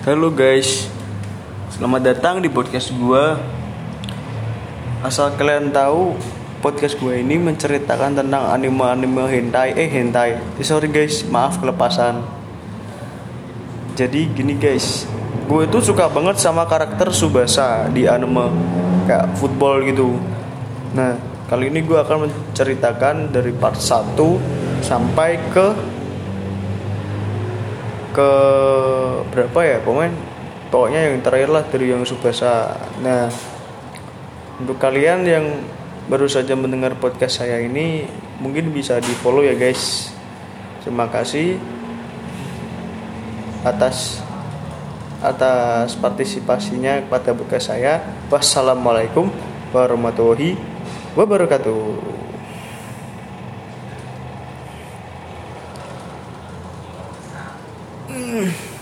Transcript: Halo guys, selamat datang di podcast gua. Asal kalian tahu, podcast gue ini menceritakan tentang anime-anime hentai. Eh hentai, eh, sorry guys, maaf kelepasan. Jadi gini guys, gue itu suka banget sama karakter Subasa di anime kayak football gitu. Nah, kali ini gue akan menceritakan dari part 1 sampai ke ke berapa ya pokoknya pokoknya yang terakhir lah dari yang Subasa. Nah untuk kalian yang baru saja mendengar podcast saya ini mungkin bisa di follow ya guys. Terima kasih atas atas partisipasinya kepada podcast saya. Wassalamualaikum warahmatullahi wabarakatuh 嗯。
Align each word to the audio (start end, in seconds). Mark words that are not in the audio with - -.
Halo 0.00 0.32
guys, 0.32 0.88
selamat 1.76 2.00
datang 2.00 2.40
di 2.40 2.48
podcast 2.48 2.88
gua. 2.96 3.36
Asal 5.04 5.36
kalian 5.36 5.76
tahu, 5.76 6.16
podcast 6.64 6.96
gue 6.96 7.20
ini 7.20 7.36
menceritakan 7.36 8.16
tentang 8.16 8.48
anime-anime 8.48 9.28
hentai. 9.28 9.76
Eh 9.76 9.92
hentai, 9.92 10.40
eh, 10.56 10.64
sorry 10.64 10.88
guys, 10.88 11.20
maaf 11.28 11.60
kelepasan. 11.60 12.24
Jadi 13.92 14.32
gini 14.32 14.56
guys, 14.56 15.04
gue 15.44 15.68
itu 15.68 15.92
suka 15.92 16.08
banget 16.08 16.40
sama 16.40 16.64
karakter 16.64 17.12
Subasa 17.12 17.84
di 17.92 18.08
anime 18.08 18.48
kayak 19.04 19.36
football 19.36 19.84
gitu. 19.84 20.16
Nah, 20.96 21.12
kali 21.52 21.68
ini 21.68 21.84
gue 21.84 22.00
akan 22.00 22.24
menceritakan 22.24 23.36
dari 23.36 23.52
part 23.52 23.76
1 23.76 24.16
sampai 24.80 25.36
ke 25.52 25.99
ke 28.10 28.30
berapa 29.30 29.60
ya 29.62 29.78
pokoknya 29.82 30.12
pokoknya 30.70 31.00
yang 31.10 31.16
terakhir 31.22 31.50
lah 31.50 31.64
dari 31.66 31.86
yang 31.90 32.02
Subasa. 32.06 32.78
Nah 33.02 33.30
untuk 34.60 34.76
kalian 34.76 35.24
yang 35.26 35.46
baru 36.10 36.26
saja 36.26 36.58
mendengar 36.58 36.98
podcast 36.98 37.42
saya 37.42 37.62
ini 37.62 38.06
mungkin 38.42 38.74
bisa 38.74 38.98
di 38.98 39.12
follow 39.22 39.46
ya 39.46 39.54
guys. 39.54 40.10
Terima 40.82 41.06
kasih 41.06 41.60
atas 43.62 44.24
atas 45.20 45.92
partisipasinya 46.00 47.04
kepada 47.04 47.36
podcast 47.36 47.72
saya. 47.72 48.00
Wassalamualaikum 48.32 49.28
warahmatullahi 49.70 50.56
wabarakatuh 51.14 52.29
嗯。 58.12 58.79